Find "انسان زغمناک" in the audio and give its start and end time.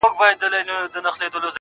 0.33-1.33